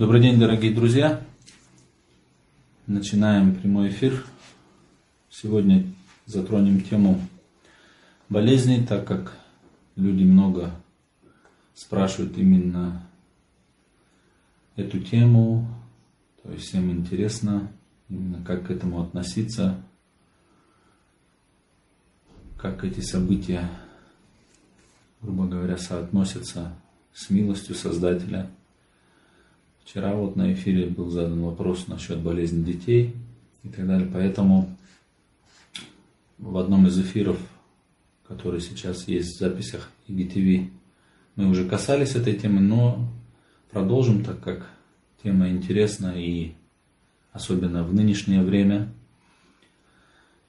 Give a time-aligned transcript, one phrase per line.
[0.00, 1.20] Добрый день, дорогие друзья.
[2.86, 4.24] Начинаем прямой эфир.
[5.28, 5.84] Сегодня
[6.24, 7.20] затронем тему
[8.30, 9.36] болезней, так как
[9.96, 10.70] люди много
[11.74, 13.06] спрашивают именно
[14.74, 15.68] эту тему.
[16.44, 17.70] То есть всем интересно
[18.08, 19.82] именно как к этому относиться,
[22.56, 23.68] как эти события,
[25.20, 26.72] грубо говоря, соотносятся
[27.12, 28.50] с милостью Создателя–
[29.90, 33.16] Вчера вот на эфире был задан вопрос насчет болезни детей
[33.64, 34.08] и так далее.
[34.12, 34.70] Поэтому
[36.38, 37.36] в одном из эфиров,
[38.28, 40.70] который сейчас есть в записях IGTV,
[41.34, 43.04] мы уже касались этой темы, но
[43.72, 44.70] продолжим, так как
[45.24, 46.52] тема интересна и
[47.32, 48.92] особенно в нынешнее время,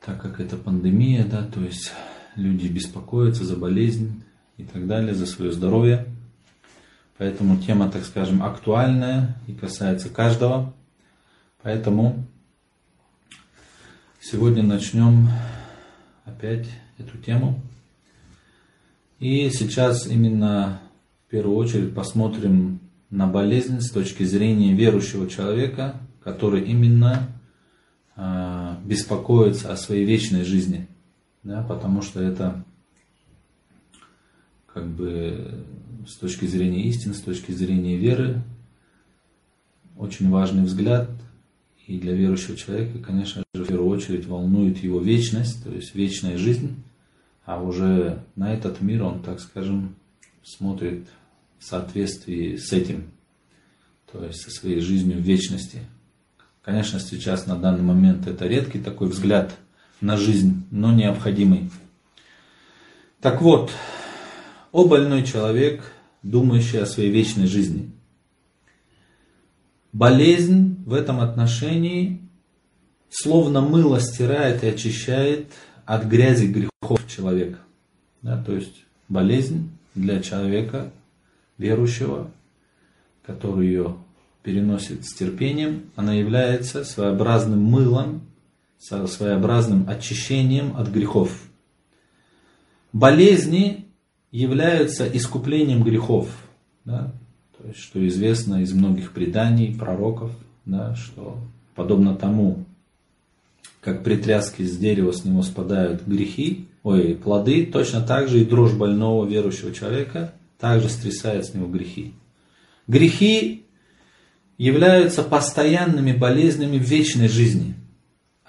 [0.06, 1.92] так как это пандемия, да, то есть
[2.36, 4.22] люди беспокоятся за болезнь
[4.58, 6.06] и так далее, за свое здоровье.
[7.22, 10.74] Поэтому тема, так скажем, актуальная и касается каждого.
[11.62, 12.26] Поэтому
[14.20, 15.30] сегодня начнем
[16.26, 17.62] опять эту тему.
[19.20, 20.82] И сейчас именно
[21.28, 22.80] в первую очередь посмотрим
[23.12, 27.28] на болезнь с точки зрения верующего человека, который именно
[28.16, 30.88] э, беспокоится о своей вечной жизни.
[31.44, 32.66] Да, потому что это
[34.74, 35.64] как бы
[36.08, 38.42] с точки зрения истины, с точки зрения веры,
[39.98, 41.10] очень важный взгляд.
[41.88, 46.38] И для верующего человека, конечно же, в первую очередь волнует его вечность, то есть вечная
[46.38, 46.76] жизнь.
[47.44, 49.96] А уже на этот мир он, так скажем,
[50.44, 51.08] смотрит
[51.60, 53.12] в соответствии с этим,
[54.12, 55.80] то есть со своей жизнью в вечности.
[56.64, 59.56] Конечно, сейчас на данный момент это редкий такой взгляд
[60.00, 61.70] на жизнь, но необходимый.
[63.20, 63.72] Так вот,
[64.72, 65.84] о больной человек,
[66.24, 67.92] думающий о своей вечной жизни.
[69.94, 72.22] Болезнь в этом отношении
[73.10, 75.52] словно мыло стирает и очищает
[75.86, 77.60] от грязи грехов человека.
[78.22, 80.92] Да, то есть болезнь для человека,
[81.58, 82.32] верующего,
[83.26, 83.98] который ее
[84.44, 88.22] переносит с терпением, она является своеобразным мылом,
[88.80, 91.38] своеобразным очищением от грехов.
[92.94, 93.91] Болезни
[94.32, 96.30] являются искуплением грехов.
[96.86, 97.14] Да?
[97.58, 100.32] То есть, что известно из многих преданий, пророков,
[100.66, 101.38] да, что
[101.76, 102.66] подобно тому,
[103.82, 108.46] как при тряске с дерева с него спадают грехи, ой, плоды, точно так же и
[108.46, 112.14] дрожь больного верующего человека также стрясает с него грехи.
[112.88, 113.66] Грехи
[114.58, 117.74] являются постоянными болезнями вечной жизни.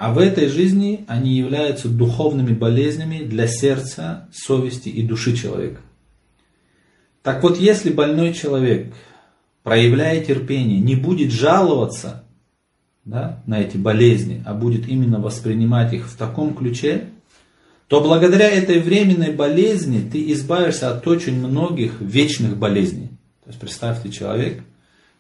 [0.03, 5.81] А в этой жизни они являются духовными болезнями для сердца, совести и души человека.
[7.23, 8.93] Так вот, если больной человек,
[9.63, 12.25] проявляя терпение, не будет жаловаться
[13.05, 17.05] да, на эти болезни, а будет именно воспринимать их в таком ключе,
[17.87, 23.11] то благодаря этой временной болезни ты избавишься от очень многих вечных болезней.
[23.45, 24.65] То есть представьте человек,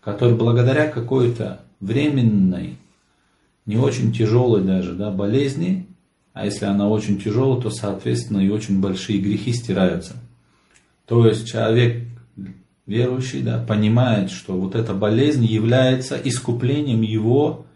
[0.00, 2.78] который благодаря какой-то временной
[3.66, 5.86] не очень тяжелой даже да, болезни,
[6.32, 10.14] а если она очень тяжелая, то, соответственно, и очень большие грехи стираются.
[11.06, 12.04] То есть человек
[12.86, 17.66] верующий да, понимает, что вот эта болезнь является искуплением его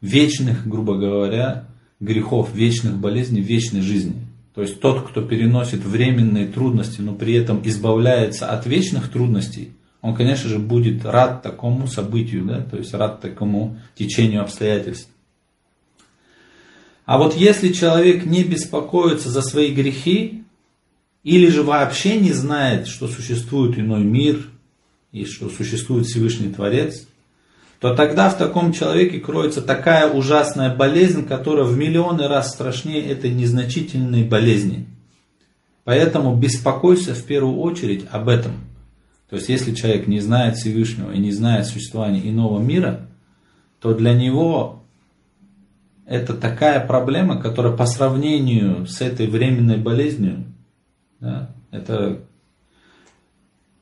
[0.00, 1.66] вечных, грубо говоря,
[2.00, 4.14] грехов, вечных болезней, вечной жизни.
[4.54, 9.72] То есть тот, кто переносит временные трудности, но при этом избавляется от вечных трудностей,
[10.02, 15.08] он, конечно же, будет рад такому событию, да, то есть рад такому течению обстоятельств.
[17.04, 20.44] А вот если человек не беспокоится за свои грехи,
[21.24, 24.48] или же вообще не знает, что существует иной мир,
[25.12, 27.06] и что существует Всевышний Творец,
[27.80, 33.30] то тогда в таком человеке кроется такая ужасная болезнь, которая в миллионы раз страшнее этой
[33.30, 34.86] незначительной болезни.
[35.84, 38.52] Поэтому беспокойся в первую очередь об этом.
[39.28, 43.08] То есть, если человек не знает Всевышнего и не знает существования иного мира,
[43.80, 44.81] то для него
[46.06, 50.44] это такая проблема, которая по сравнению с этой временной болезнью,
[51.20, 52.20] да, это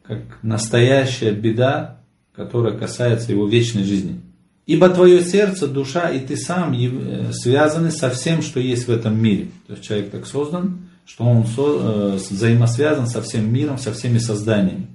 [0.02, 2.00] как настоящая беда,
[2.34, 4.20] которая касается его вечной жизни.
[4.66, 9.20] Ибо твое сердце, душа и ты сам э, связаны со всем, что есть в этом
[9.20, 9.48] мире.
[9.66, 14.86] То есть человек так создан, что он э, взаимосвязан со всем миром, со всеми созданиями.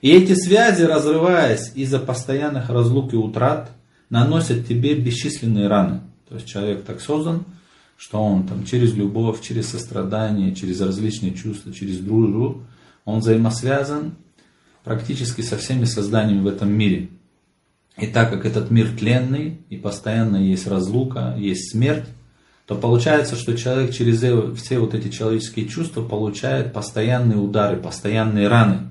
[0.00, 3.70] И эти связи, разрываясь из-за постоянных разлук и утрат,
[4.08, 6.00] наносят тебе бесчисленные раны.
[6.30, 7.44] То есть человек так создан,
[7.96, 12.62] что он там через любовь, через сострадание, через различные чувства, через дружбу,
[13.04, 14.12] он взаимосвязан
[14.84, 17.08] практически со всеми созданиями в этом мире.
[17.98, 22.06] И так как этот мир тленный, и постоянно есть разлука, есть смерть,
[22.66, 28.46] то получается, что человек через э, все вот эти человеческие чувства получает постоянные удары, постоянные
[28.46, 28.90] раны.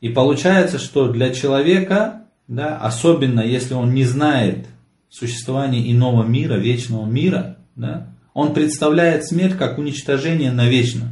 [0.00, 4.66] И получается, что для человека, да, особенно если он не знает
[5.14, 11.08] существования иного мира, вечного мира, да, он представляет смерть как уничтожение навечно.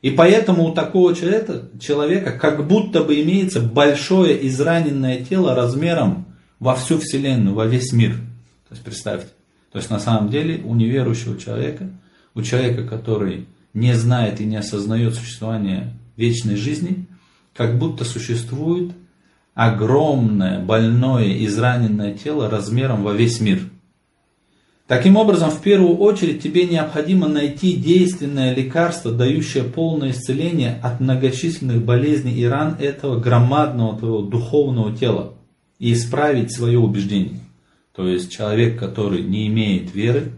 [0.00, 6.26] И поэтому у такого человека, человека как будто бы имеется большое израненное тело размером
[6.60, 8.14] во всю Вселенную, во весь мир.
[8.68, 9.28] То есть представьте.
[9.70, 11.90] То есть на самом деле у неверующего человека,
[12.34, 17.06] у человека, который не знает и не осознает существование вечной жизни,
[17.54, 18.92] как будто существует
[19.56, 23.60] огромное, больное, израненное тело размером во весь мир.
[24.86, 31.82] Таким образом, в первую очередь тебе необходимо найти действенное лекарство, дающее полное исцеление от многочисленных
[31.82, 35.32] болезней и ран этого громадного твоего духовного тела
[35.78, 37.40] и исправить свое убеждение.
[37.94, 40.32] То есть человек, который не имеет веры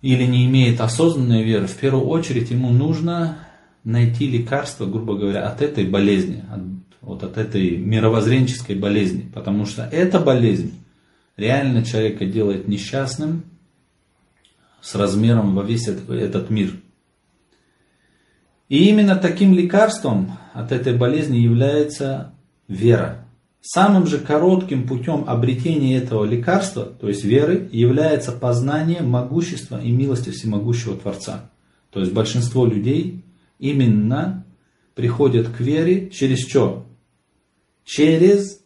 [0.00, 3.38] или не имеет осознанной веры, в первую очередь ему нужно
[3.82, 6.60] найти лекарство, грубо говоря, от этой болезни, от,
[7.04, 9.30] вот от этой мировоззренческой болезни.
[9.32, 10.74] Потому что эта болезнь
[11.36, 13.44] реально человека делает несчастным
[14.80, 16.72] с размером во весь этот мир.
[18.68, 22.34] И именно таким лекарством от этой болезни является
[22.68, 23.26] вера.
[23.60, 30.30] Самым же коротким путем обретения этого лекарства, то есть веры, является познание могущества и милости
[30.30, 31.50] всемогущего Творца.
[31.90, 33.24] То есть большинство людей
[33.58, 34.44] именно
[34.94, 36.86] приходят к вере через что?
[37.84, 38.60] Через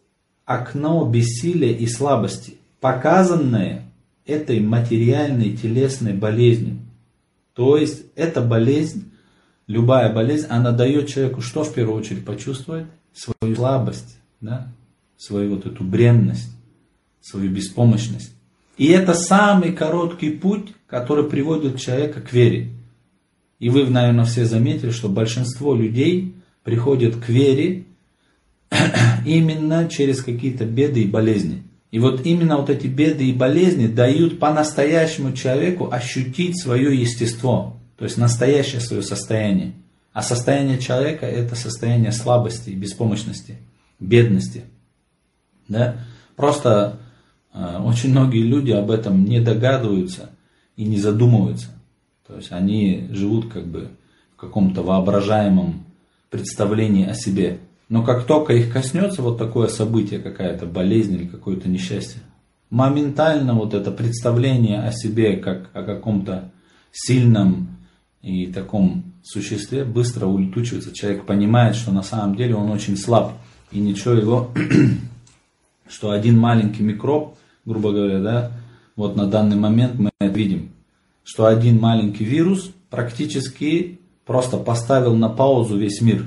[0.44, 3.84] окно бессилия и слабости, показанное
[4.26, 6.78] этой материальной телесной болезнью.
[7.54, 9.10] То есть эта болезнь,
[9.66, 12.86] любая болезнь, она дает человеку что в первую очередь почувствовать?
[13.12, 14.16] Свою слабость.
[14.40, 14.68] Да?
[15.18, 16.50] свою вот эту бренность,
[17.20, 18.32] свою беспомощность.
[18.78, 22.70] И это самый короткий путь, который приводит человека к вере.
[23.58, 27.84] И вы, наверное, все заметили, что большинство людей приходят к вере
[29.26, 31.62] именно через какие-то беды и болезни.
[31.90, 38.04] И вот именно вот эти беды и болезни дают по-настоящему человеку ощутить свое естество, то
[38.04, 39.72] есть настоящее свое состояние.
[40.12, 43.56] А состояние человека это состояние слабости, беспомощности,
[44.00, 44.64] бедности.
[45.68, 46.04] Да?
[46.36, 46.98] Просто
[47.54, 50.30] э, очень многие люди об этом не догадываются
[50.76, 51.68] и не задумываются.
[52.26, 53.90] То есть они живут как бы
[54.36, 55.84] в каком-то воображаемом
[56.30, 57.58] представлении о себе.
[57.88, 62.20] Но как только их коснется вот такое событие, какая-то болезнь или какое-то несчастье,
[62.70, 66.52] моментально вот это представление о себе как о каком-то
[66.92, 67.78] сильном
[68.20, 70.94] и таком существе быстро улетучивается.
[70.94, 73.32] Человек понимает, что на самом деле он очень слаб,
[73.72, 74.50] и ничего его
[75.88, 78.52] что один маленький микроб, грубо говоря, да,
[78.96, 80.70] вот на данный момент мы это видим,
[81.24, 86.26] что один маленький вирус практически просто поставил на паузу весь мир.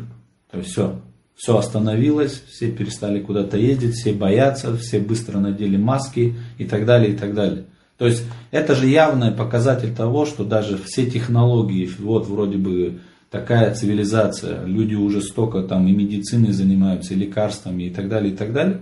[0.49, 0.99] То есть все,
[1.41, 7.13] все остановилось, все перестали куда-то ездить, все боятся, все быстро надели маски и так далее,
[7.13, 7.65] и так далее.
[7.97, 12.99] То есть это же явный показатель того, что даже все технологии, вот вроде бы
[13.31, 18.37] такая цивилизация, люди уже столько там и медициной занимаются, и лекарствами и так далее, и
[18.37, 18.81] так далее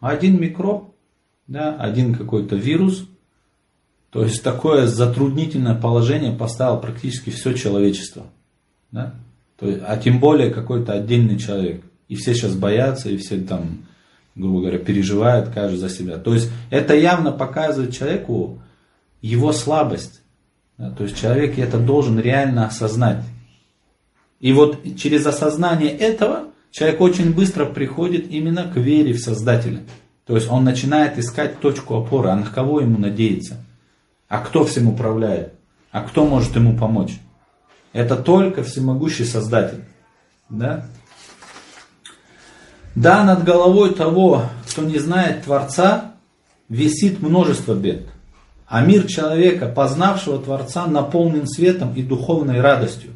[0.00, 0.96] один микроб,
[1.46, 3.06] да, один какой-то вирус,
[4.10, 8.26] то есть такое затруднительное положение поставил практически все человечество.
[8.90, 9.14] Да?
[9.56, 11.84] То есть, а тем более какой-то отдельный человек.
[12.08, 13.86] И все сейчас боятся, и все там,
[14.34, 16.18] грубо говоря, переживают каждый за себя.
[16.18, 18.60] То есть это явно показывает человеку
[19.20, 20.20] его слабость.
[20.76, 20.90] Да?
[20.90, 23.24] То есть человек это должен реально осознать.
[24.40, 29.82] И вот через осознание этого человек очень быстро приходит именно к вере в Создателя.
[30.26, 33.64] То есть он начинает искать точку опоры, а на кого ему надеяться?
[34.28, 35.54] А кто всем управляет?
[35.90, 37.18] А кто может ему помочь?
[37.92, 39.84] Это только всемогущий Создатель.
[40.48, 40.86] Да?
[42.94, 46.12] Да, над головой того, кто не знает Творца,
[46.68, 48.06] висит множество бед.
[48.66, 53.12] А мир человека, познавшего Творца, наполнен светом и духовной радостью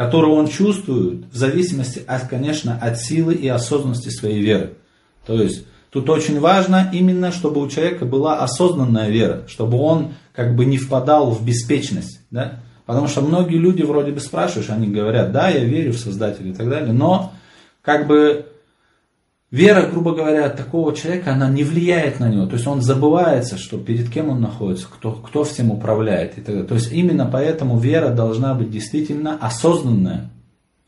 [0.00, 4.78] которую он чувствует в зависимости, от, конечно, от силы и осознанности своей веры.
[5.26, 10.56] То есть тут очень важно именно, чтобы у человека была осознанная вера, чтобы он как
[10.56, 12.20] бы не впадал в беспечность.
[12.30, 12.60] Да?
[12.86, 16.54] Потому что многие люди вроде бы спрашиваешь, они говорят, да, я верю в Создателя и
[16.54, 17.34] так далее, но
[17.82, 18.46] как бы
[19.50, 22.46] Вера, грубо говоря, такого человека, она не влияет на него.
[22.46, 26.38] То есть он забывается, что перед кем он находится, кто, кто всем управляет.
[26.38, 26.68] И так.
[26.68, 30.30] То есть именно поэтому вера должна быть действительно осознанная.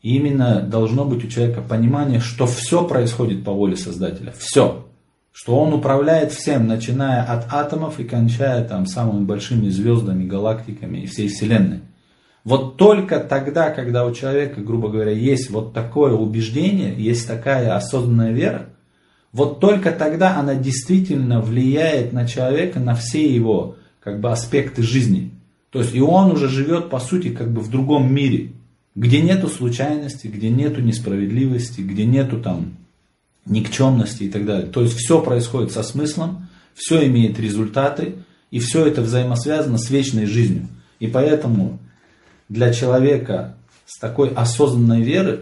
[0.01, 4.33] именно должно быть у человека понимание, что все происходит по воле Создателя.
[4.37, 4.85] Все.
[5.33, 11.07] что он управляет всем, начиная от атомов и кончая там самыми большими звездами, галактиками и
[11.07, 11.81] всей Вселенной.
[12.43, 18.31] Вот только тогда, когда у человека, грубо говоря, есть вот такое убеждение, есть такая осознанная
[18.31, 18.69] вера,
[19.31, 25.31] вот только тогда она действительно влияет на человека, на все его как бы, аспекты жизни.
[25.71, 28.51] То есть и он уже живет, по сути, как бы в другом мире,
[28.93, 32.75] где нету случайности, где нету несправедливости, где нету там
[33.45, 34.67] никчемности и так далее.
[34.67, 38.15] То есть все происходит со смыслом, все имеет результаты,
[38.51, 40.67] и все это взаимосвязано с вечной жизнью.
[40.99, 41.79] И поэтому
[42.49, 45.41] для человека с такой осознанной верой,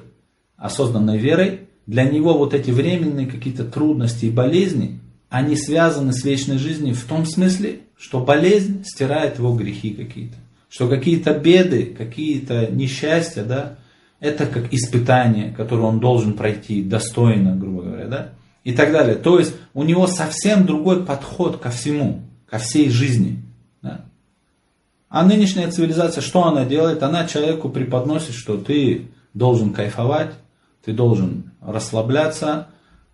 [0.58, 6.58] осознанной верой, для него вот эти временные какие-то трудности и болезни, они связаны с вечной
[6.58, 10.36] жизнью в том смысле, что болезнь стирает его грехи какие-то.
[10.70, 13.78] Что какие-то беды, какие-то несчастья, да,
[14.20, 18.30] это как испытание, которое он должен пройти достойно, грубо говоря, да,
[18.64, 19.16] и так далее.
[19.16, 23.40] То есть у него совсем другой подход ко всему, ко всей жизни.
[23.82, 24.06] Да?
[25.12, 27.04] А нынешняя цивилизация, что она делает?
[27.04, 30.32] Она человеку преподносит, что ты должен кайфовать,
[30.86, 32.68] ты должен расслабляться,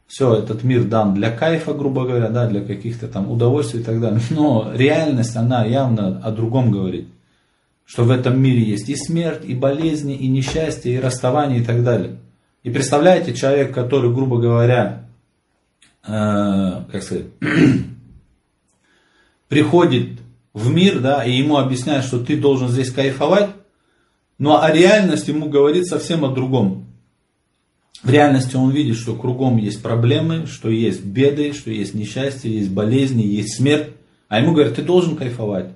[0.05, 3.99] все, этот мир дан для кайфа, грубо говоря, да, для каких-то там удовольствий и так
[3.99, 4.21] далее.
[4.29, 7.07] Но реальность, она явно о другом говорит.
[7.83, 11.83] Что в этом мире есть и смерть, и болезни, и несчастье, и расставание и так
[11.83, 12.17] далее.
[12.61, 15.07] И представляете, человек, который, грубо говоря,
[16.05, 17.25] э, как сказать,
[19.47, 20.19] приходит
[20.57, 23.51] в мир, да, и ему объясняют, что ты должен здесь кайфовать,
[24.39, 26.87] но а реальность ему говорит совсем о другом.
[28.01, 32.71] В реальности он видит, что кругом есть проблемы, что есть беды, что есть несчастье, есть
[32.71, 33.89] болезни, есть смерть.
[34.29, 35.69] А ему говорят, ты должен кайфовать.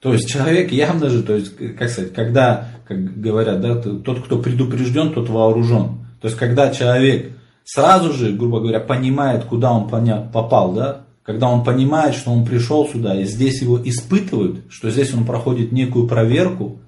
[0.00, 4.38] То есть человек явно же, то есть, как сказать, когда, как говорят, да, тот, кто
[4.38, 6.06] предупрежден, тот вооружен.
[6.20, 7.32] То есть, когда человек
[7.64, 12.88] сразу же, грубо говоря, понимает, куда он попал, да, когда он понимает, что он пришел
[12.88, 16.78] сюда, и здесь его испытывают, что здесь он проходит некую проверку,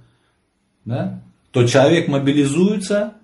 [0.84, 1.20] да,
[1.50, 3.14] то человек мобилизуется,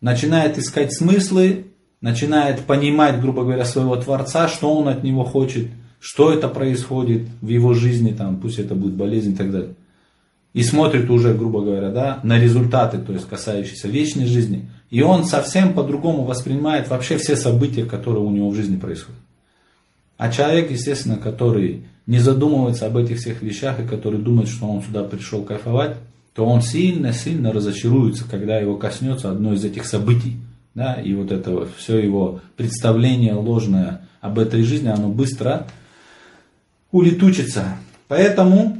[0.00, 1.66] начинает искать смыслы,
[2.00, 7.48] начинает понимать, грубо говоря, своего Творца, что он от него хочет, что это происходит в
[7.48, 9.74] его жизни, там, пусть это будет болезнь и так далее.
[10.52, 14.70] И смотрит уже, грубо говоря, да, на результаты, то есть касающиеся вечной жизни.
[14.88, 19.20] И он совсем по-другому воспринимает вообще все события, которые у него в жизни происходят.
[20.16, 24.82] А человек, естественно, который не задумывается об этих всех вещах и который думает, что он
[24.82, 25.96] сюда пришел кайфовать,
[26.34, 30.36] то он сильно-сильно разочаруется, когда его коснется одно из этих событий.
[30.74, 35.66] Да, и вот это все его представление ложное об этой жизни, оно быстро
[36.90, 37.78] улетучится.
[38.08, 38.78] Поэтому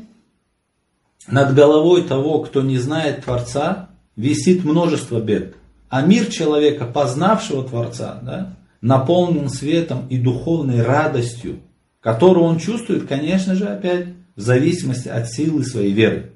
[1.27, 5.57] над головой того, кто не знает Творца, висит множество бед.
[5.89, 11.61] А мир человека, познавшего Творца, да, наполнен светом и духовной радостью,
[12.01, 16.31] которую он чувствует, конечно же, опять в зависимости от силы своей веры.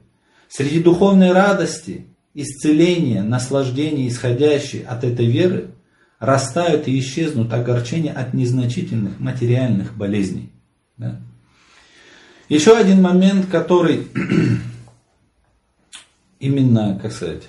[0.49, 5.71] Среди духовной радости, исцеления, наслаждения, исходящей от этой веры,
[6.19, 10.50] растают и исчезнут огорчения от незначительных материальных болезней.
[10.97, 11.21] Да?
[12.49, 14.09] Еще один момент, который
[16.40, 17.45] именно, как сказать,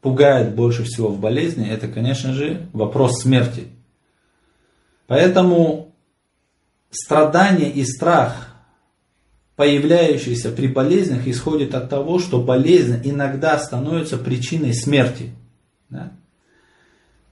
[0.00, 3.64] пугает больше всего в болезни, это, конечно же, вопрос смерти.
[5.06, 5.94] Поэтому
[6.90, 8.54] страдание и страх
[9.56, 15.30] появляющийся при болезнях, исходит от того, что болезнь иногда становится причиной смерти.
[15.90, 16.12] Да?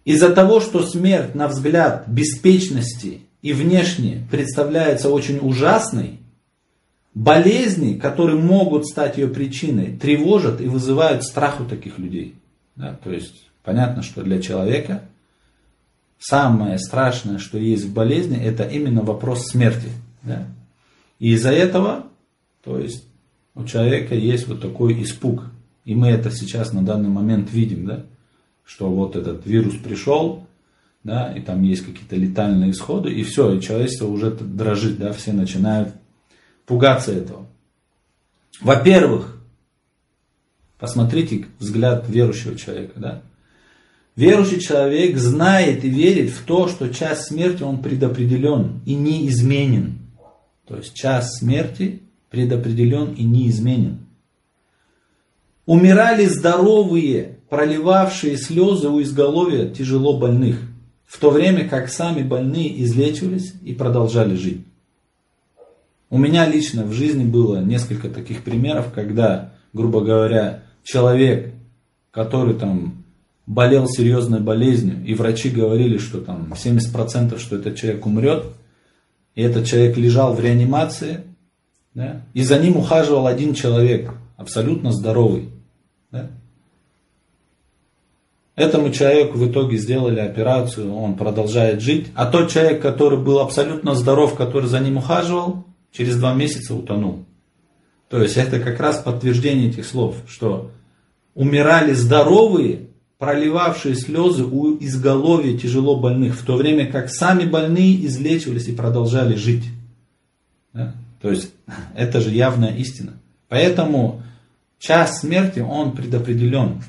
[0.04, 6.20] Из-за того, что смерть, на взгляд беспечности и внешне представляется очень ужасной,
[7.14, 12.36] болезни, которые могут стать ее причиной, тревожат и вызывают страх у таких людей.
[12.76, 12.98] Да?
[13.02, 15.02] То есть понятно, что для человека
[16.22, 19.88] самое страшное, что есть в болезни, это именно вопрос смерти.
[20.22, 20.46] Да?
[21.18, 22.06] И из-за этого
[22.62, 23.04] то есть
[23.54, 25.44] у человека есть вот такой испуг.
[25.84, 28.04] И мы это сейчас на данный момент видим, да,
[28.64, 30.46] что вот этот вирус пришел,
[31.02, 35.32] да, и там есть какие-то летальные исходы, и все, и человечество уже дрожит, да, все
[35.32, 35.92] начинают
[36.66, 37.46] пугаться этого.
[38.60, 39.40] Во-первых,
[40.78, 43.22] посмотрите взгляд верующего человека, да.
[44.14, 49.98] Верующий человек знает и верит в то, что час смерти он предопределен и неизменен.
[50.66, 54.06] То есть час смерти предопределен и неизменен.
[55.64, 60.58] Умирали здоровые, проливавшие слезы у изголовья тяжело больных,
[61.06, 64.66] в то время как сами больные излечивались и продолжали жить.
[66.10, 71.54] У меня лично в жизни было несколько таких примеров, когда, грубо говоря, человек,
[72.10, 73.01] который там
[73.46, 78.44] болел серьезной болезнью, и врачи говорили, что там 70% что этот человек умрет,
[79.34, 81.22] и этот человек лежал в реанимации,
[81.94, 85.50] да, и за ним ухаживал один человек, абсолютно здоровый.
[86.10, 86.30] Да.
[88.54, 92.08] Этому человеку в итоге сделали операцию, он продолжает жить.
[92.14, 97.24] А тот человек, который был абсолютно здоров, который за ним ухаживал, через два месяца утонул.
[98.08, 100.70] То есть это как раз подтверждение этих слов, что
[101.34, 102.88] умирали здоровые,
[103.22, 109.36] проливавшие слезы у изголовья тяжело больных, в то время как сами больные излечивались и продолжали
[109.36, 109.62] жить.
[110.72, 110.92] Да?
[111.20, 111.52] То есть
[111.94, 113.12] это же явная истина.
[113.48, 114.24] Поэтому
[114.80, 116.82] час смерти, он предопределен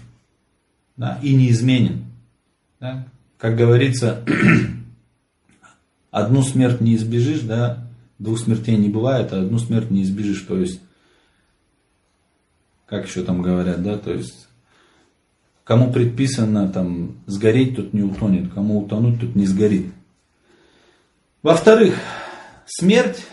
[0.97, 2.05] да, и неизменен.
[2.79, 3.05] Да?
[3.37, 4.25] Как говорится,
[6.09, 7.87] одну смерть не избежишь, да,
[8.17, 10.41] двух смертей не бывает, а одну смерть не избежишь.
[10.47, 10.81] То есть,
[12.87, 14.47] как еще там говорят, да, то есть,
[15.63, 19.87] кому предписано там сгореть, тот не утонет, кому утонуть, тот не сгорит.
[21.41, 21.95] Во-вторых,
[22.65, 23.25] смерть,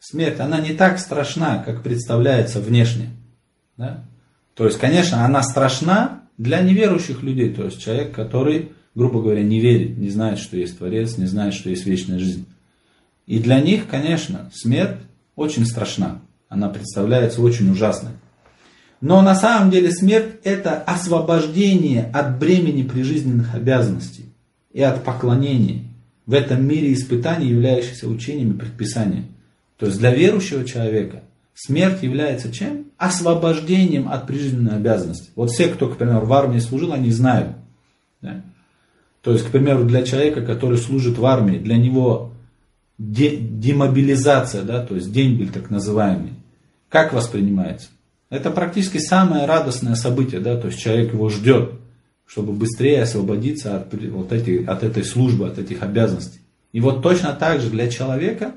[0.00, 3.10] смерть, она не так страшна, как представляется внешне.
[3.76, 4.04] Да?
[4.54, 9.60] То есть, конечно, она страшна, для неверующих людей, то есть человек, который, грубо говоря, не
[9.60, 12.46] верит, не знает, что есть Творец, не знает, что есть вечная жизнь.
[13.26, 14.98] И для них, конечно, смерть
[15.36, 16.20] очень страшна.
[16.48, 18.12] Она представляется очень ужасной.
[19.04, 24.26] Но на самом деле смерть это освобождение от бремени прижизненных обязанностей
[24.72, 25.84] и от поклонения
[26.26, 29.26] в этом мире испытаний, являющихся учениями и предписаниями.
[29.76, 31.22] То есть для верующего человека
[31.54, 32.86] Смерть является чем?
[32.98, 35.30] Освобождением от прижизненной обязанности.
[35.36, 37.56] Вот все, кто, к примеру, в армии служил, они знают.
[38.20, 38.42] Да?
[39.22, 42.32] То есть, к примеру, для человека, который служит в армии, для него
[42.98, 46.32] де- демобилизация, да, то есть дембель так называемый,
[46.88, 47.88] как воспринимается?
[48.34, 51.74] Это практически самое радостное событие, да, то есть человек его ждет,
[52.26, 56.40] чтобы быстрее освободиться от, вот эти, от этой службы, от этих обязанностей.
[56.72, 58.56] И вот точно так же для человека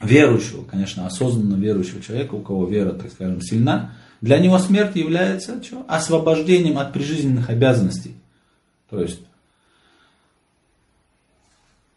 [0.00, 5.62] верующего, конечно, осознанно верующего человека, у кого вера, так скажем, сильна, для него смерть является
[5.62, 5.84] что?
[5.86, 8.16] освобождением от прижизненных обязанностей.
[8.90, 9.20] То есть,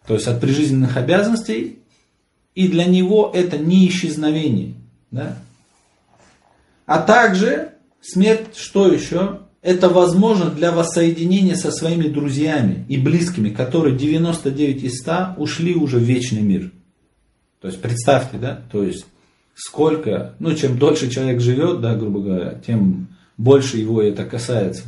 [0.06, 1.80] то есть от прижизненных обязанностей,
[2.54, 4.76] и для него это не исчезновение.
[5.10, 5.40] Да?
[6.90, 9.42] А также смерть, что еще?
[9.62, 16.00] Это возможно для воссоединения со своими друзьями и близкими, которые 99 из 100 ушли уже
[16.00, 16.72] в вечный мир.
[17.62, 19.06] То есть представьте, да, то есть
[19.54, 24.86] сколько, ну чем дольше человек живет, да, грубо говоря, тем больше его это касается.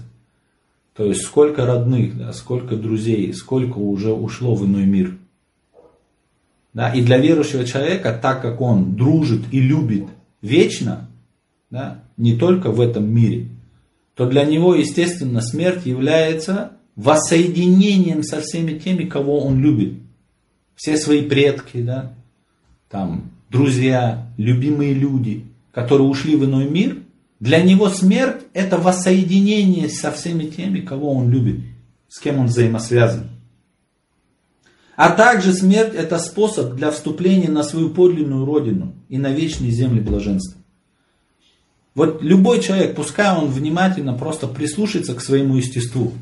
[0.96, 5.20] То есть сколько родных, да, сколько друзей, сколько уже ушло в иной мир.
[6.74, 10.08] Да, и для верующего человека, так как он дружит и любит
[10.42, 11.08] вечно,
[11.72, 13.48] да, не только в этом мире,
[14.14, 19.94] то для него, естественно, смерть является воссоединением со всеми теми, кого он любит.
[20.76, 22.14] Все свои предки, да,
[22.90, 26.98] там, друзья, любимые люди, которые ушли в иной мир,
[27.40, 31.62] для него смерть это воссоединение со всеми теми, кого он любит,
[32.08, 33.30] с кем он взаимосвязан.
[34.96, 40.00] А также смерть это способ для вступления на свою подлинную родину и на вечные земли
[40.00, 40.61] блаженства.
[41.94, 46.14] Вот любой человек, пускай он внимательно просто прислушается к своему естеству,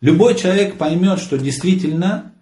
[0.00, 2.32] любой человек поймет, что действительно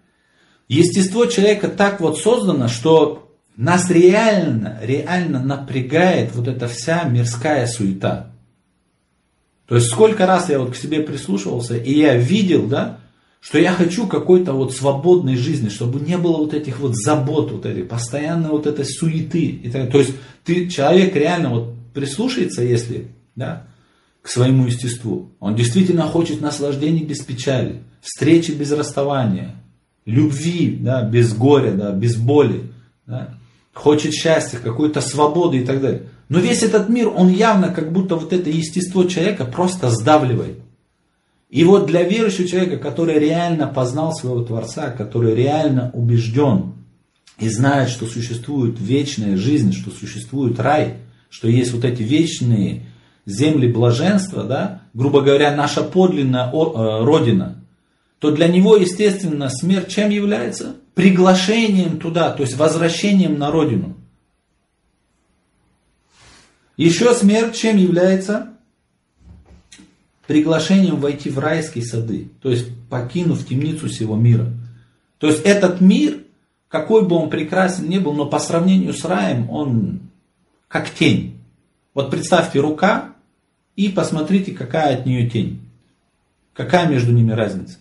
[0.67, 8.31] естество человека так вот создано, что нас реально, реально напрягает вот эта вся мирская суета.
[9.67, 12.99] То есть сколько раз я вот к себе прислушивался, и я видел, да,
[13.41, 17.65] что я хочу какой-то вот свободной жизни, чтобы не было вот этих вот забот, вот
[17.65, 19.45] этой постоянной вот этой суеты.
[19.45, 23.67] И так, то есть ты, человек реально вот прислушается, если, да,
[24.21, 25.31] к своему естеству.
[25.39, 29.55] Он действительно хочет наслаждений без печали, встречи без расставания,
[30.05, 32.71] любви, да, без горя, да, без боли.
[33.05, 33.35] Да
[33.79, 36.03] хочет счастья, какой-то свободы и так далее.
[36.27, 40.59] Но весь этот мир, он явно как будто вот это естество человека просто сдавливает.
[41.49, 46.73] И вот для верующего человека, который реально познал своего Творца, который реально убежден
[47.39, 50.97] и знает, что существует вечная жизнь, что существует рай,
[51.29, 52.85] что есть вот эти вечные
[53.25, 57.63] земли блаженства, да, грубо говоря, наша подлинная э, родина,
[58.19, 60.75] то для него, естественно, смерть чем является?
[60.93, 63.95] Приглашением туда, то есть возвращением на родину.
[66.75, 68.53] Еще смерть чем является?
[70.27, 74.47] Приглашением войти в райские сады, то есть покинув темницу всего мира.
[75.17, 76.19] То есть этот мир,
[76.67, 80.08] какой бы он прекрасен ни был, но по сравнению с раем он
[80.69, 81.41] как тень.
[81.93, 83.15] Вот представьте рука
[83.75, 85.65] и посмотрите, какая от нее тень
[86.59, 87.77] Какая между ними разница?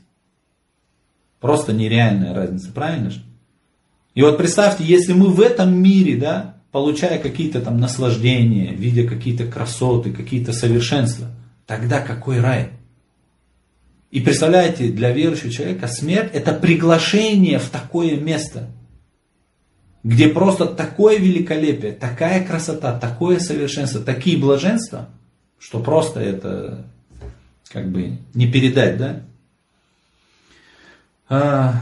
[1.40, 3.24] Просто нереальная разница, правильно же?
[4.14, 9.46] И вот представьте, если мы в этом мире, да, получая какие-то там наслаждения, видя какие-то
[9.46, 11.26] красоты, какие-то совершенства,
[11.66, 12.70] тогда какой рай?
[14.12, 18.70] И представляете, для верующего человека смерть это приглашение в такое место,
[20.08, 25.10] где просто такое великолепие, такая красота, такое совершенство, такие блаженства,
[25.58, 26.86] что просто это
[27.68, 29.20] как бы не передать, да?
[31.28, 31.74] А,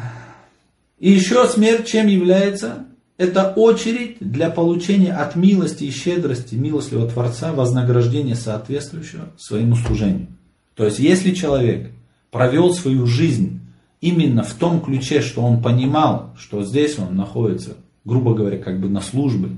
[0.99, 2.87] и еще смерть чем является?
[3.17, 10.27] Это очередь для получения от милости и щедрости милостливого Творца вознаграждения соответствующего своему служению.
[10.75, 11.93] То есть, если человек
[12.33, 13.61] провел свою жизнь
[14.01, 18.89] именно в том ключе, что он понимал, что здесь он находится, грубо говоря, как бы
[18.89, 19.51] на службе,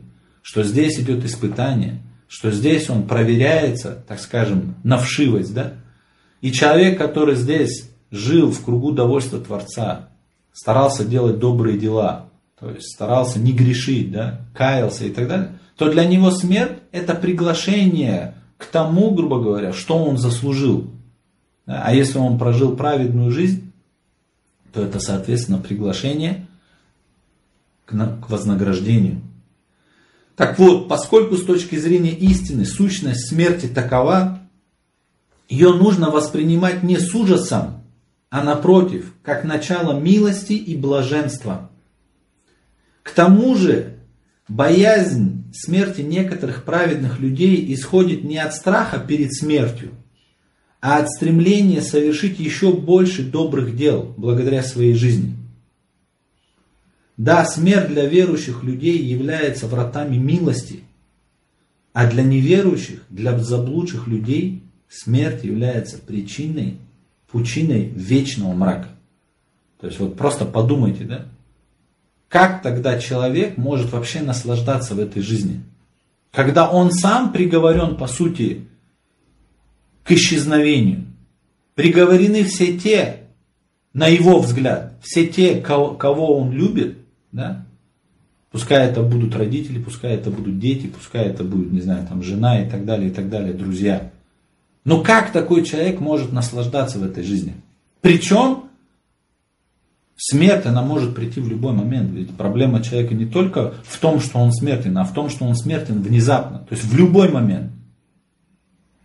[0.43, 5.75] что здесь идет испытание, что здесь он проверяется, так скажем, на вшивость, да?
[6.41, 10.09] И человек, который здесь жил в кругу довольства Творца,
[10.53, 15.91] старался делать добрые дела, то есть старался не грешить, да, каялся и так далее, то
[15.93, 20.91] для него смерть это приглашение к тому, грубо говоря, что он заслужил.
[21.67, 23.73] А если он прожил праведную жизнь,
[24.73, 26.48] то это, соответственно, приглашение
[27.89, 29.23] к, вознаграждению.
[30.37, 34.41] Так вот, поскольку с точки зрения истины сущность смерти такова,
[35.49, 37.83] ее нужно воспринимать не с ужасом,
[38.31, 41.71] а напротив, как начало милости и блаженства.
[43.03, 43.95] К тому же,
[44.49, 49.93] боязнь смерти некоторых праведных людей исходит не от страха перед смертью,
[50.81, 55.35] а от стремления совершить еще больше добрых дел благодаря своей жизни.
[57.19, 60.85] Да, смерть для верующих людей является вратами милости,
[61.93, 66.79] а для неверующих, для заблудших людей смерть является причиной,
[67.31, 68.89] пучиной вечного мрака.
[69.81, 71.27] То есть вот просто подумайте, да?
[72.29, 75.63] Как тогда человек может вообще наслаждаться в этой жизни?
[76.31, 78.69] Когда он сам приговорен, по сути,
[80.09, 81.05] к исчезновению.
[81.75, 83.25] Приговорены все те,
[83.93, 86.97] на его взгляд, все те, кого, кого он любит,
[87.33, 87.67] да?
[88.51, 92.63] Пускай это будут родители, пускай это будут дети, пускай это будет, не знаю, там жена
[92.63, 94.11] и так далее, и так далее, друзья.
[94.85, 97.55] Но как такой человек может наслаждаться в этой жизни?
[98.01, 98.65] Причем
[100.17, 102.11] смерть, она может прийти в любой момент.
[102.13, 105.55] Ведь проблема человека не только в том, что он смертен, а в том, что он
[105.55, 106.61] смертен внезапно.
[106.61, 107.71] То есть в любой момент.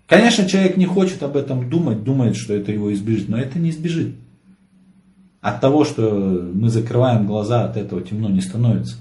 [0.08, 3.70] Конечно, человек не хочет об этом думать, думает, что это его избежит, но это не
[3.70, 4.16] избежит.
[5.44, 8.96] От того, что мы закрываем глаза, от этого темно не становится.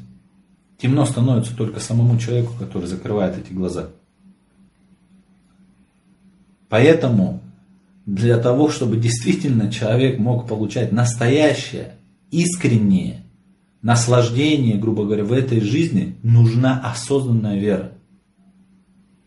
[0.77, 3.89] Темно становится только самому человеку, который закрывает эти глаза.
[6.69, 7.41] Поэтому
[8.05, 11.95] для того, чтобы действительно человек мог получать настоящее,
[12.31, 13.23] искреннее
[13.81, 17.93] наслаждение, грубо говоря, в этой жизни, нужна осознанная вера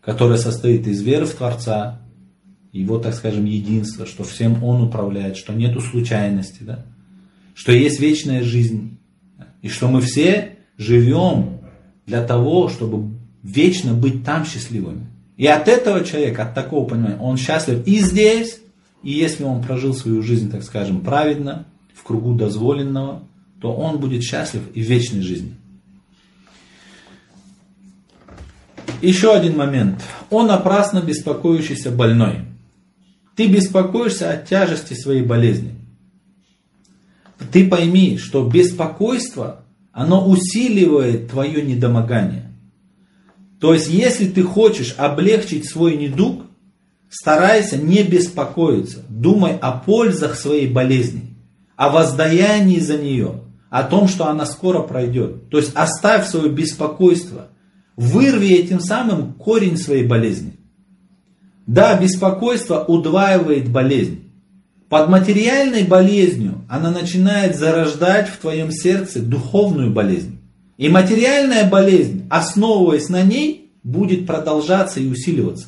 [0.06, 2.00] которая состоит из веры в Творца,
[2.70, 6.86] его, так скажем, единства, что всем Он управляет, что нету случайности, да?
[7.56, 8.98] Что есть вечная жизнь,
[9.62, 11.60] и что мы все живем
[12.04, 15.06] для того, чтобы вечно быть там счастливыми.
[15.38, 18.60] И от этого человека, от такого понимания, он счастлив и здесь,
[19.02, 23.22] и если он прожил свою жизнь, так скажем, праведно, в кругу дозволенного,
[23.60, 25.54] то он будет счастлив и в вечной жизни.
[29.00, 30.02] Еще один момент.
[30.28, 32.40] Он напрасно беспокоящийся больной.
[33.34, 35.72] Ты беспокоишься от тяжести своей болезни.
[37.52, 42.52] Ты пойми, что беспокойство, оно усиливает твое недомогание.
[43.60, 46.42] То есть, если ты хочешь облегчить свой недуг,
[47.08, 49.02] старайся не беспокоиться.
[49.08, 51.34] Думай о пользах своей болезни,
[51.76, 55.48] о воздаянии за нее, о том, что она скоро пройдет.
[55.50, 57.48] То есть, оставь свое беспокойство–
[57.96, 60.52] Вырви этим самым корень своей болезни.
[61.66, 64.25] Да, беспокойство удваивает болезнь.
[64.88, 70.38] Под материальной болезнью она начинает зарождать в твоем сердце духовную болезнь.
[70.76, 75.66] И материальная болезнь, основываясь на ней, будет продолжаться и усиливаться.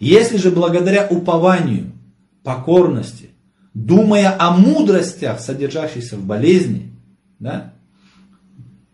[0.00, 1.92] Если же благодаря упованию,
[2.42, 3.30] покорности,
[3.74, 6.92] думая о мудростях, содержащихся в болезни,
[7.38, 7.72] да,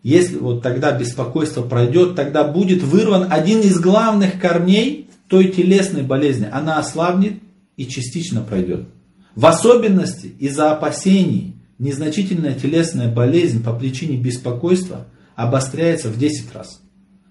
[0.03, 6.49] если вот тогда беспокойство пройдет, тогда будет вырван один из главных корней той телесной болезни.
[6.51, 7.35] Она ослабнет
[7.77, 8.87] и частично пройдет.
[9.35, 16.81] В особенности из-за опасений незначительная телесная болезнь по причине беспокойства обостряется в 10 раз.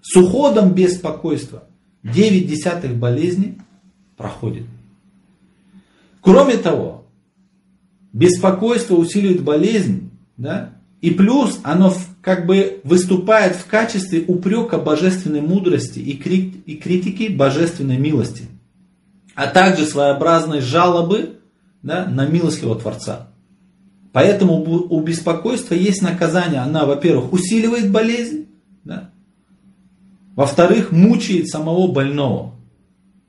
[0.01, 1.63] С уходом беспокойства
[2.03, 3.59] 9 десятых болезни
[4.17, 4.65] проходит.
[6.21, 7.05] Кроме того,
[8.13, 10.75] беспокойство усиливает болезнь, да?
[11.01, 17.27] И плюс оно как бы выступает в качестве упрека божественной мудрости и, крит, и критики
[17.27, 18.43] божественной милости,
[19.33, 21.40] а также своеобразной жалобы
[21.83, 23.27] да, на милостливого Творца.
[24.11, 26.59] Поэтому у беспокойства есть наказание.
[26.59, 28.47] Она, во-первых, усиливает болезнь,
[28.83, 29.09] да?
[30.35, 32.55] во-вторых, мучает самого больного.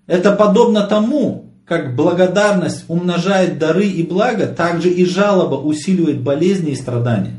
[0.06, 6.76] Это подобно тому, как благодарность умножает дары и благо, также и жалоба усиливает болезни и
[6.76, 7.38] страдания.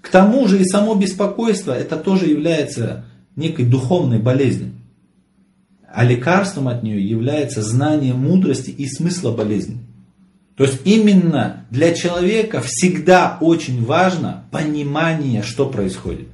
[0.00, 3.04] К тому же и само беспокойство, это тоже является
[3.36, 4.72] некой духовной болезнью.
[5.94, 9.78] А лекарством от нее является знание мудрости и смысла болезни.
[10.56, 16.28] То есть именно для человека всегда очень важно понимание, что происходит.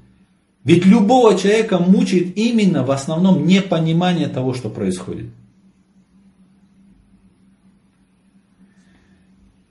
[0.65, 5.31] Ведь любого человека мучает именно в основном непонимание того, что происходит.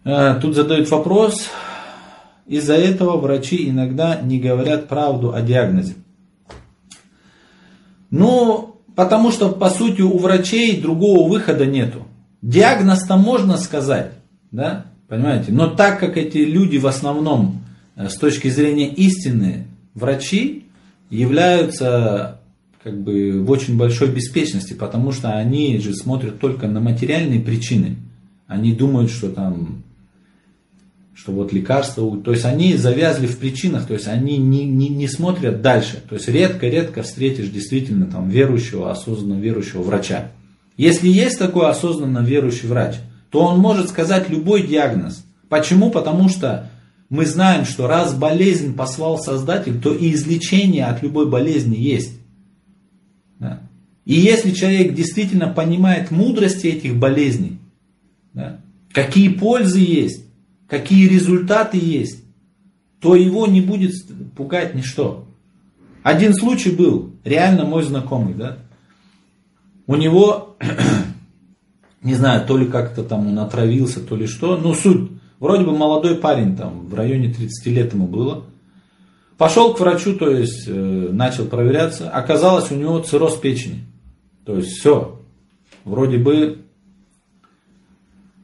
[0.05, 1.49] Э, тут задают вопрос,
[2.47, 5.95] из-за этого врачи иногда не говорят правду о диагнозе.
[8.09, 12.07] Ну, потому что, по сути, у врачей другого выхода нету.
[12.41, 14.13] Диагноз-то можно сказать,
[14.51, 15.51] да, понимаете?
[15.51, 17.63] Но так как эти люди в основном,
[17.95, 20.65] э, с точки зрения истины, врачи,
[21.09, 22.39] являются
[22.83, 27.97] как бы в очень большой беспечности, потому что они же смотрят только на материальные причины.
[28.47, 29.83] Они думают, что там
[31.13, 35.07] что вот лекарства, то есть они завязли в причинах, то есть они не, не, не
[35.07, 36.01] смотрят дальше.
[36.07, 40.31] То есть редко-редко встретишь действительно там верующего, осознанно верующего врача.
[40.77, 42.97] Если есть такой осознанно верующий врач,
[43.29, 45.25] то он может сказать любой диагноз.
[45.49, 45.91] Почему?
[45.91, 46.69] Потому что
[47.09, 52.13] мы знаем, что раз болезнь послал Создатель, то и излечение от любой болезни есть.
[53.39, 53.61] Да?
[54.05, 57.59] И если человек действительно понимает мудрости этих болезней,
[58.33, 58.59] да,
[58.91, 60.23] какие пользы есть,
[60.67, 62.23] какие результаты есть,
[62.99, 63.93] то его не будет
[64.35, 65.27] пугать ничто.
[66.03, 68.59] Один случай был, реально мой знакомый, да,
[69.87, 70.57] у него,
[72.07, 75.77] не знаю, то ли как-то там он отравился, то ли что, ну суть, вроде бы
[75.77, 78.45] молодой парень, там, в районе 30 лет ему было,
[79.37, 83.85] пошел к врачу, то есть, э, начал проверяться, оказалось у него цирроз печени,
[84.45, 85.19] то есть все,
[85.83, 86.59] вроде бы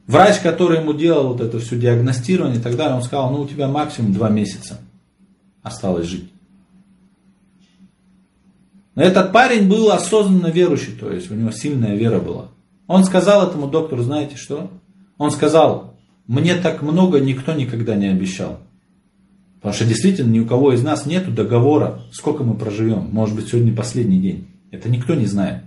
[0.06, 3.48] Врач, который ему делал вот это все диагностирование и так далее, он сказал, ну у
[3.48, 4.78] тебя максимум два месяца
[5.62, 6.30] осталось жить.
[8.94, 12.48] Но этот парень был осознанно верующий, то есть у него сильная вера была.
[12.86, 14.70] Он сказал этому доктору, знаете что?
[15.18, 15.94] Он сказал,
[16.26, 18.60] мне так много никто никогда не обещал.
[19.56, 23.08] Потому что действительно ни у кого из нас нет договора, сколько мы проживем.
[23.12, 24.48] Может быть сегодня последний день.
[24.70, 25.62] Это никто не знает.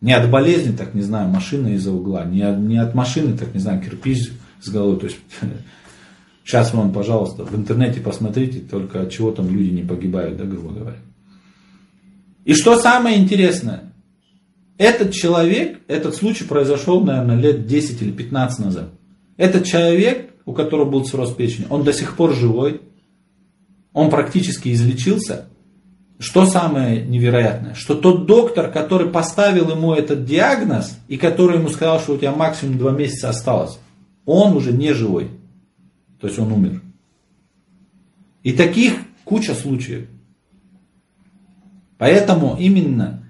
[0.00, 3.54] Не от болезни, так не знаю, машина из-за угла, не от, не от машины, так
[3.54, 4.98] не знаю, кирпич с головой.
[4.98, 5.18] То есть
[6.44, 10.72] сейчас вам, пожалуйста, в интернете посмотрите, только от чего там люди не погибают, да, грубо
[10.72, 10.98] говоря.
[12.44, 13.93] И что самое интересное,
[14.76, 18.90] этот человек, этот случай произошел, наверное, лет 10 или 15 назад.
[19.36, 22.80] Этот человек, у которого был цирроз печени, он до сих пор живой,
[23.92, 25.46] он практически излечился,
[26.18, 27.74] что самое невероятное?
[27.74, 32.32] Что тот доктор, который поставил ему этот диагноз и который ему сказал, что у тебя
[32.32, 33.78] максимум два месяца осталось,
[34.24, 35.30] он уже не живой.
[36.20, 36.82] То есть он умер.
[38.42, 40.08] И таких куча случаев.
[41.98, 43.23] Поэтому именно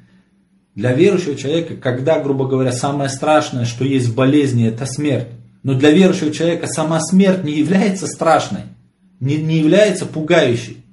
[0.75, 5.29] для верующего человека, когда, грубо говоря, самое страшное, что есть в болезни, это смерть.
[5.63, 8.63] Но для верующего человека сама смерть не является страшной,
[9.21, 10.85] не, не является пугающей.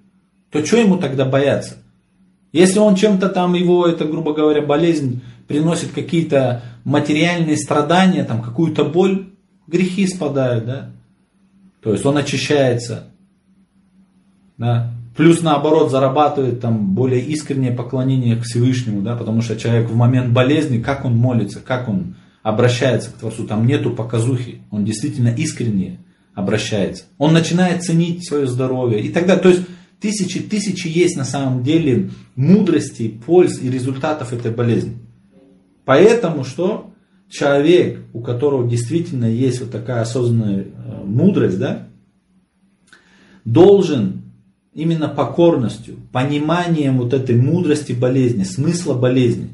[0.51, 1.77] То что ему тогда бояться?
[2.51, 8.85] Если он чем-то там, его, это, грубо говоря, болезнь приносит какие-то материальные страдания, там, какую-то
[8.85, 9.29] боль,
[9.67, 10.91] грехи спадают, да.
[11.81, 13.07] То есть он очищается,
[14.57, 14.93] да.
[15.15, 20.31] Плюс наоборот зарабатывает там более искреннее поклонение к Всевышнему, да, потому что человек в момент
[20.31, 25.99] болезни, как он молится, как он обращается к Творцу, там нету показухи, он действительно искренне
[26.33, 27.03] обращается.
[27.17, 29.37] Он начинает ценить свое здоровье и далее.
[29.37, 29.63] То есть
[30.01, 34.97] Тысячи, тысячи есть на самом деле мудрости, польз и результатов этой болезни.
[35.85, 36.91] Поэтому что?
[37.29, 41.87] Человек, у которого действительно есть вот такая осознанная э, мудрость, да,
[43.45, 44.20] должен
[44.73, 49.49] именно покорностью, пониманием вот этой мудрости болезни, смысла болезни,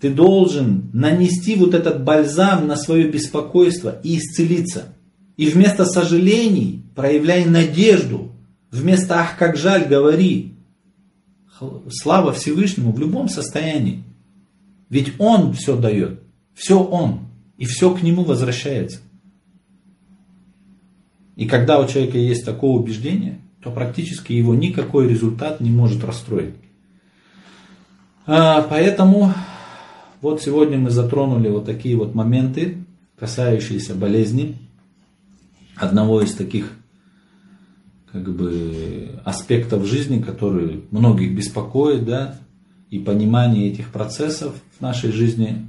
[0.00, 4.94] ты должен нанести вот этот бальзам на свое беспокойство и исцелиться.
[5.36, 8.32] И вместо сожалений проявляй надежду,
[8.70, 10.52] Вместо «ах, как жаль» говори
[11.90, 14.02] слава Всевышнему в любом состоянии.
[14.90, 16.20] Ведь Он все дает,
[16.52, 17.20] все Он,
[17.56, 18.98] и все к Нему возвращается.
[21.36, 26.54] И когда у человека есть такое убеждение, то практически его никакой результат не может расстроить.
[28.24, 29.34] А, поэтому
[30.20, 32.84] вот сегодня мы затронули вот такие вот моменты,
[33.18, 34.56] касающиеся болезни,
[35.74, 36.70] одного из таких
[38.12, 42.38] как бы аспектов жизни, который многих беспокоит, да,
[42.88, 45.66] и понимание этих процессов в нашей жизни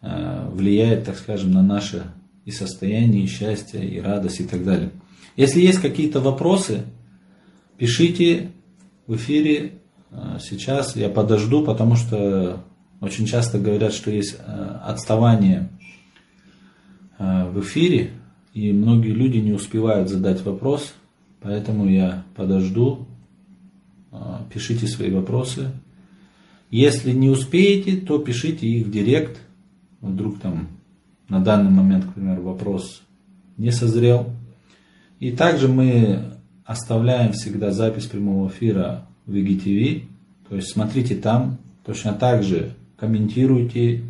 [0.00, 2.04] э, влияет, так скажем, на наше
[2.46, 4.92] и состояние, и счастье, и радость, и так далее.
[5.36, 6.84] Если есть какие-то вопросы,
[7.84, 8.50] пишите
[9.06, 9.72] в эфире.
[10.10, 12.64] Э, сейчас я подожду, потому что
[13.02, 15.68] очень часто говорят, что есть э, отставание
[17.18, 18.10] в эфире,
[18.54, 20.94] и многие люди не успевают задать вопрос,
[21.40, 23.06] поэтому я подожду.
[24.52, 25.70] Пишите свои вопросы.
[26.70, 29.38] Если не успеете, то пишите их в директ.
[30.00, 30.68] Вдруг там
[31.28, 33.02] на данный момент, к примеру, вопрос
[33.58, 34.32] не созрел.
[35.20, 36.33] И также мы
[36.64, 40.04] оставляем всегда запись прямого эфира в IGTV.
[40.48, 41.58] То есть смотрите там.
[41.84, 44.02] Точно так же комментируйте,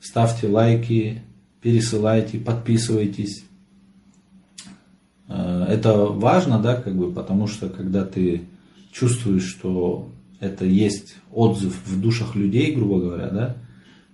[0.00, 1.22] ставьте лайки,
[1.62, 3.44] пересылайте, подписывайтесь.
[5.28, 8.42] Э, это важно, да, как бы, потому что когда ты
[8.92, 13.56] чувствуешь, что это есть отзыв в душах людей, грубо говоря, да,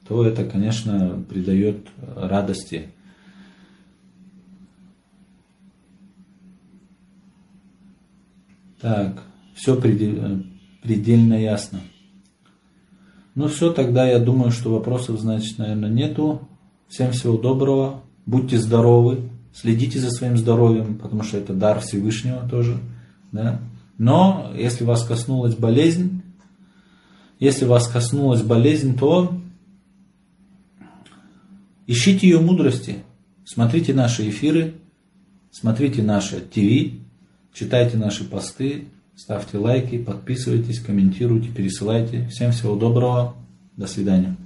[0.07, 2.89] то это, конечно, придает радости.
[8.81, 9.23] Так,
[9.55, 11.81] все предельно ясно.
[13.35, 16.49] Ну все, тогда я думаю, что вопросов, значит, наверное, нету.
[16.89, 22.79] Всем всего доброго, будьте здоровы, следите за своим здоровьем, потому что это дар Всевышнего тоже.
[23.33, 23.61] Да?
[23.97, 26.23] Но если вас коснулась болезнь,
[27.39, 29.41] если вас коснулась болезнь, то
[31.87, 33.05] ищите ее мудрости.
[33.45, 34.75] Смотрите наши эфиры,
[35.51, 36.99] смотрите наше ТВ,
[37.53, 38.85] читайте наши посты,
[39.17, 42.27] ставьте лайки, подписывайтесь, комментируйте, пересылайте.
[42.29, 43.35] Всем всего доброго,
[43.77, 44.37] до свидания.